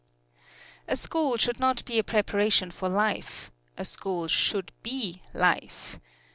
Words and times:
A 0.87 0.95
school 0.95 1.37
should 1.37 1.59
not 1.59 1.85
be 1.85 1.99
a 1.99 2.03
preparation 2.03 2.71
for 2.71 2.89
life: 2.89 3.51
a 3.77 3.85
school 3.85 4.27
should 4.27 4.71
be 4.81 5.21
life. 5.31 5.99